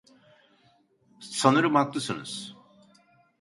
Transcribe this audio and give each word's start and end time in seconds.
Sanırım 1.19 1.75
haklısınız. 1.75 2.55